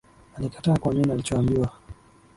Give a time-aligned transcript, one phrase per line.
[0.37, 1.69] Alikataa kuamini alichoambiwa